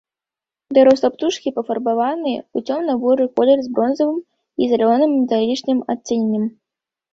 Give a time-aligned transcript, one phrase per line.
[0.77, 6.43] Дарослыя птушкі пафарбаваны ў цёмна-буры колер з бронзавым і зялёным металічным адценнем.